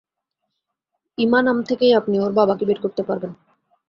[1.17, 3.31] ইমা নাম থেকেই আপনি ওর বাবাকে বের করতে পারবেন।